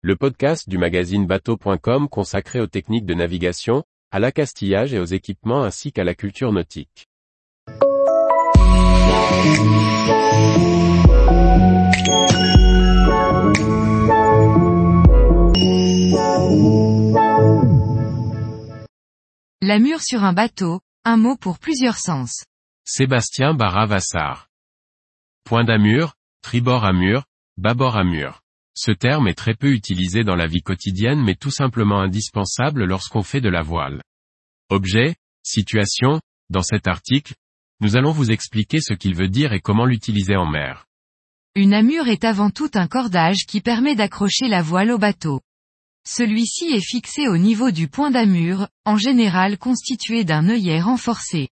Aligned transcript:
le 0.00 0.14
podcast 0.14 0.68
du 0.68 0.78
magazine 0.78 1.26
bateau.com 1.26 2.08
consacré 2.08 2.60
aux 2.60 2.68
techniques 2.68 3.04
de 3.04 3.14
navigation, 3.14 3.82
à 4.12 4.20
l'accastillage 4.20 4.94
et 4.94 5.00
aux 5.00 5.04
équipements 5.04 5.64
ainsi 5.64 5.90
qu'à 5.90 6.04
la 6.04 6.14
culture 6.14 6.52
nautique. 6.52 7.08
La 19.60 19.80
mure 19.80 20.00
sur 20.00 20.22
un 20.22 20.32
bateau, 20.32 20.80
un 21.04 21.16
mot 21.16 21.36
pour 21.36 21.58
plusieurs 21.58 21.98
sens. 21.98 22.44
Sébastien 22.84 23.52
Barra-Vassar. 23.52 24.48
Point 25.42 25.64
d'amure, 25.64 26.14
tribord 26.42 26.84
amure, 26.84 27.24
bâbord 27.56 27.96
amure. 27.96 28.40
Ce 28.80 28.92
terme 28.92 29.26
est 29.26 29.34
très 29.34 29.54
peu 29.54 29.72
utilisé 29.72 30.22
dans 30.22 30.36
la 30.36 30.46
vie 30.46 30.62
quotidienne 30.62 31.20
mais 31.20 31.34
tout 31.34 31.50
simplement 31.50 32.00
indispensable 32.00 32.84
lorsqu'on 32.84 33.24
fait 33.24 33.40
de 33.40 33.48
la 33.48 33.62
voile. 33.62 34.04
Objet, 34.70 35.16
situation, 35.42 36.20
dans 36.48 36.62
cet 36.62 36.86
article, 36.86 37.34
nous 37.80 37.96
allons 37.96 38.12
vous 38.12 38.30
expliquer 38.30 38.80
ce 38.80 38.94
qu'il 38.94 39.16
veut 39.16 39.26
dire 39.26 39.52
et 39.52 39.58
comment 39.58 39.84
l'utiliser 39.84 40.36
en 40.36 40.46
mer. 40.46 40.86
Une 41.56 41.74
amure 41.74 42.06
est 42.06 42.22
avant 42.22 42.50
tout 42.50 42.70
un 42.74 42.86
cordage 42.86 43.46
qui 43.48 43.60
permet 43.60 43.96
d'accrocher 43.96 44.46
la 44.46 44.62
voile 44.62 44.92
au 44.92 44.98
bateau. 44.98 45.40
Celui-ci 46.06 46.66
est 46.66 46.86
fixé 46.86 47.26
au 47.26 47.36
niveau 47.36 47.72
du 47.72 47.88
point 47.88 48.12
d'amure, 48.12 48.68
en 48.84 48.96
général 48.96 49.58
constitué 49.58 50.22
d'un 50.22 50.48
œillet 50.48 50.80
renforcé. 50.80 51.48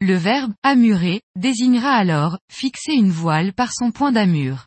Le 0.00 0.16
verbe 0.16 0.52
amurer 0.64 1.22
désignera 1.36 1.92
alors 1.92 2.40
fixer 2.50 2.94
une 2.94 3.12
voile 3.12 3.52
par 3.52 3.72
son 3.72 3.92
point 3.92 4.10
d'amure. 4.10 4.66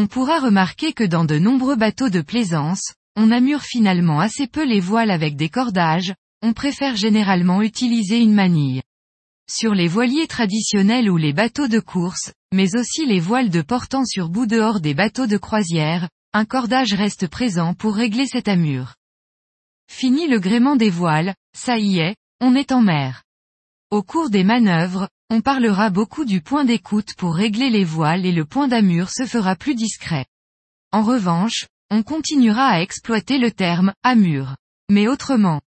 On 0.00 0.06
pourra 0.06 0.38
remarquer 0.38 0.92
que 0.92 1.02
dans 1.02 1.24
de 1.24 1.40
nombreux 1.40 1.74
bateaux 1.74 2.08
de 2.08 2.20
plaisance, 2.20 2.92
on 3.16 3.32
amure 3.32 3.62
finalement 3.62 4.20
assez 4.20 4.46
peu 4.46 4.64
les 4.64 4.78
voiles 4.78 5.10
avec 5.10 5.34
des 5.34 5.48
cordages, 5.48 6.14
on 6.40 6.52
préfère 6.52 6.94
généralement 6.94 7.62
utiliser 7.62 8.20
une 8.20 8.32
manille. 8.32 8.80
Sur 9.50 9.74
les 9.74 9.88
voiliers 9.88 10.28
traditionnels 10.28 11.10
ou 11.10 11.16
les 11.16 11.32
bateaux 11.32 11.66
de 11.66 11.80
course, 11.80 12.32
mais 12.54 12.76
aussi 12.76 13.06
les 13.06 13.18
voiles 13.18 13.50
de 13.50 13.60
portant 13.60 14.04
sur 14.04 14.28
bout 14.28 14.46
dehors 14.46 14.80
des 14.80 14.94
bateaux 14.94 15.26
de 15.26 15.36
croisière, 15.36 16.08
un 16.32 16.44
cordage 16.44 16.94
reste 16.94 17.26
présent 17.26 17.74
pour 17.74 17.96
régler 17.96 18.26
cette 18.28 18.46
amure. 18.46 18.94
Fini 19.90 20.28
le 20.28 20.38
gréement 20.38 20.76
des 20.76 20.90
voiles, 20.90 21.34
ça 21.56 21.76
y 21.76 21.98
est, 21.98 22.14
on 22.40 22.54
est 22.54 22.70
en 22.70 22.82
mer. 22.82 23.24
Au 23.90 24.04
cours 24.04 24.30
des 24.30 24.44
manœuvres, 24.44 25.08
on 25.30 25.40
parlera 25.42 25.90
beaucoup 25.90 26.24
du 26.24 26.40
point 26.40 26.64
d'écoute 26.64 27.14
pour 27.16 27.34
régler 27.34 27.68
les 27.68 27.84
voiles 27.84 28.24
et 28.24 28.32
le 28.32 28.44
point 28.44 28.66
d'amure 28.66 29.10
se 29.10 29.26
fera 29.26 29.56
plus 29.56 29.74
discret. 29.74 30.24
En 30.90 31.02
revanche, 31.02 31.66
on 31.90 32.02
continuera 32.02 32.66
à 32.66 32.80
exploiter 32.80 33.38
le 33.38 33.50
terme 33.50 33.92
amure. 34.02 34.56
Mais 34.90 35.06
autrement. 35.06 35.60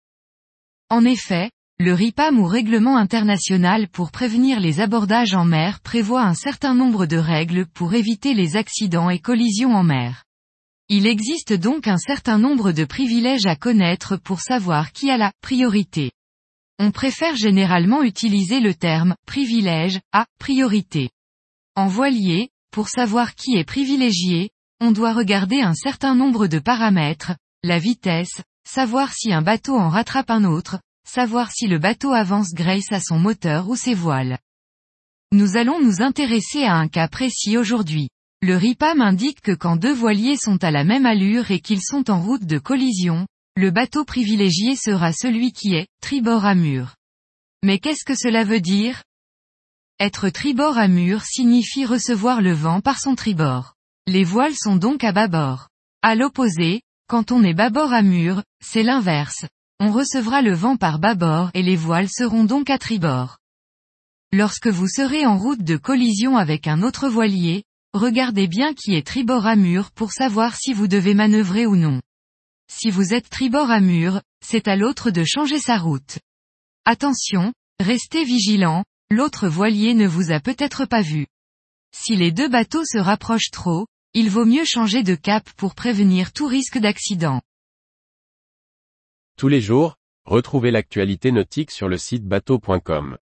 En 0.89 1.05
effet, 1.05 1.51
le 1.79 1.93
RIPAM 1.93 2.39
ou 2.39 2.47
Règlement 2.47 2.97
international 2.97 3.89
pour 3.89 4.11
prévenir 4.11 4.61
les 4.61 4.81
abordages 4.81 5.35
en 5.35 5.45
mer 5.45 5.81
prévoit 5.81 6.23
un 6.23 6.35
certain 6.35 6.75
nombre 6.75 7.05
de 7.05 7.19
règles 7.19 7.67
pour 7.67 7.93
éviter 7.95 8.33
les 8.33 8.57
accidents 8.57 9.11
et 9.11 9.19
collisions 9.19 9.75
en 9.75 9.83
mer. 9.83 10.25
Il 10.89 11.07
existe 11.07 11.53
donc 11.53 11.87
un 11.87 11.99
certain 11.99 12.39
nombre 12.39 12.73
de 12.73 12.85
privilèges 12.85 13.47
à 13.47 13.57
connaître 13.57 14.17
pour 14.17 14.41
savoir 14.41 14.93
qui 14.93 15.11
a 15.11 15.19
la 15.19 15.33
priorité. 15.43 16.13
On 16.83 16.93
préfère 16.93 17.37
généralement 17.37 18.03
utiliser 18.03 18.59
le 18.59 18.73
terme 18.73 19.15
privilège 19.27 20.01
à 20.13 20.25
priorité. 20.39 21.11
En 21.77 21.89
voilier, 21.89 22.49
pour 22.73 22.89
savoir 22.89 23.35
qui 23.35 23.57
est 23.57 23.65
privilégié, 23.65 24.49
on 24.81 24.91
doit 24.91 25.13
regarder 25.13 25.61
un 25.61 25.75
certain 25.75 26.15
nombre 26.15 26.47
de 26.47 26.59
paramètres, 26.59 27.37
la 27.63 27.79
vitesse, 27.79 28.41
savoir 28.67 29.13
si 29.13 29.31
un 29.31 29.43
bateau 29.43 29.77
en 29.77 29.91
rattrape 29.91 30.31
un 30.31 30.45
autre, 30.45 30.81
savoir 31.07 31.53
si 31.53 31.67
le 31.67 31.79
bateau 31.79 32.13
avance 32.13 32.55
grâce 32.55 32.91
à 32.93 33.01
son 33.01 33.19
moteur 33.19 33.69
ou 33.69 33.77
ses 33.77 33.93
voiles. 33.93 34.39
Nous 35.33 35.59
allons 35.59 35.83
nous 35.83 36.01
intéresser 36.01 36.65
à 36.65 36.77
un 36.77 36.89
cas 36.89 37.09
précis 37.09 37.59
aujourd'hui. 37.59 38.09
Le 38.41 38.57
RIPAM 38.57 39.03
indique 39.03 39.43
que 39.43 39.53
quand 39.53 39.77
deux 39.77 39.93
voiliers 39.93 40.39
sont 40.39 40.65
à 40.65 40.71
la 40.71 40.85
même 40.85 41.05
allure 41.05 41.51
et 41.51 41.61
qu'ils 41.61 41.83
sont 41.83 42.11
en 42.11 42.23
route 42.23 42.47
de 42.47 42.59
collision, 42.59 43.27
le 43.61 43.71
bateau 43.71 44.07
privilégié 44.07 44.75
sera 44.75 45.13
celui 45.13 45.53
qui 45.53 45.75
est 45.75 45.87
tribord 46.01 46.47
à 46.47 46.55
mur. 46.55 46.97
Mais 47.63 47.79
qu'est-ce 47.79 48.07
que 48.07 48.17
cela 48.17 48.43
veut 48.43 48.63
dire? 48.63 49.03
Être 50.01 50.31
tribord 50.31 50.79
à 50.79 50.89
mur 50.89 51.25
signifie 51.25 51.85
recevoir 51.85 52.41
le 52.41 52.55
vent 52.55 52.81
par 52.81 52.99
son 52.99 53.15
tribord. 53.15 53.75
Les 54.07 54.25
voiles 54.25 54.57
sont 54.57 54.77
donc 54.77 55.05
à 55.05 55.13
bâbord. 55.13 55.69
À 56.01 56.15
l'opposé, 56.15 56.81
quand 57.07 57.33
on 57.33 57.45
est 57.45 57.53
bâbord 57.53 57.93
à 57.93 58.01
mur, 58.01 58.43
c'est 58.65 58.83
l'inverse. 58.83 59.45
On 59.79 59.93
recevra 59.93 60.41
le 60.41 60.55
vent 60.55 60.79
par 60.79 60.99
bâbord 60.99 61.51
et 61.53 61.63
les 61.63 61.77
voiles 61.77 62.09
seront 62.09 62.45
donc 62.45 62.71
à 62.71 62.79
tribord. 62.79 63.37
Lorsque 64.33 64.69
vous 64.69 64.89
serez 64.89 65.27
en 65.27 65.37
route 65.37 65.63
de 65.63 65.77
collision 65.77 66.39
avec 66.39 66.67
un 66.67 66.83
autre 66.83 67.11
voilier, 67.11 67.65
regardez 67.93 68.47
bien 68.47 68.73
qui 68.73 68.95
est 68.95 69.07
tribord 69.07 69.47
à 69.47 69.55
mur 69.55 69.91
pour 69.91 70.13
savoir 70.13 70.57
si 70.57 70.73
vous 70.73 70.89
devez 70.89 71.13
manœuvrer 71.13 71.67
ou 71.67 71.77
non. 71.77 72.01
Si 72.73 72.89
vous 72.89 73.15
êtes 73.15 73.29
tribord 73.29 73.69
à 73.69 73.81
mur, 73.81 74.23
c'est 74.47 74.69
à 74.69 74.77
l'autre 74.77 75.11
de 75.11 75.25
changer 75.25 75.59
sa 75.59 75.77
route. 75.77 76.21
Attention, 76.85 77.53
restez 77.81 78.25
vigilant, 78.25 78.85
l'autre 79.11 79.49
voilier 79.49 79.93
ne 79.93 80.07
vous 80.07 80.31
a 80.31 80.39
peut-être 80.39 80.85
pas 80.85 81.03
vu. 81.03 81.27
Si 81.93 82.15
les 82.15 82.31
deux 82.31 82.49
bateaux 82.49 82.85
se 82.85 82.99
rapprochent 82.99 83.51
trop, 83.51 83.89
il 84.15 84.31
vaut 84.31 84.45
mieux 84.45 84.65
changer 84.65 85.03
de 85.03 85.17
cap 85.17 85.51
pour 85.57 85.75
prévenir 85.75 86.33
tout 86.33 86.47
risque 86.47 86.79
d'accident. 86.79 87.43
Tous 89.37 89.49
les 89.49 89.61
jours, 89.61 89.97
retrouvez 90.25 90.71
l'actualité 90.71 91.33
nautique 91.33 91.73
sur 91.73 91.89
le 91.89 91.99
site 91.99 92.25
bateau.com. 92.25 93.19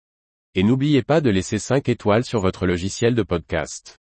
Et 0.55 0.63
n'oubliez 0.63 1.03
pas 1.03 1.19
de 1.19 1.29
laisser 1.29 1.59
5 1.59 1.89
étoiles 1.89 2.23
sur 2.23 2.39
votre 2.39 2.65
logiciel 2.65 3.13
de 3.13 3.23
podcast. 3.23 3.99